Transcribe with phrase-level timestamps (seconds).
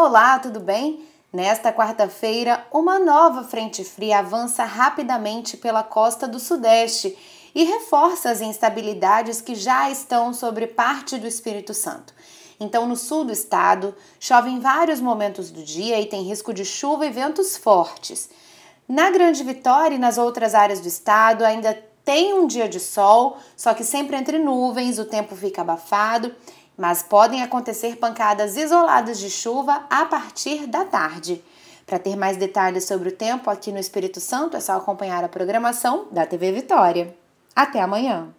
[0.00, 1.04] Olá, tudo bem?
[1.32, 7.18] Nesta quarta-feira, uma nova frente fria avança rapidamente pela costa do Sudeste
[7.52, 12.14] e reforça as instabilidades que já estão sobre parte do Espírito Santo.
[12.60, 16.64] Então, no sul do estado, chove em vários momentos do dia e tem risco de
[16.64, 18.30] chuva e ventos fortes.
[18.88, 23.36] Na Grande Vitória e nas outras áreas do estado, ainda tem um dia de sol,
[23.56, 26.32] só que sempre entre nuvens, o tempo fica abafado
[26.78, 31.44] mas podem acontecer pancadas isoladas de chuva a partir da tarde.
[31.84, 35.28] Para ter mais detalhes sobre o tempo aqui no Espírito Santo, é só acompanhar a
[35.28, 37.16] programação da TV Vitória.
[37.56, 38.37] Até amanhã!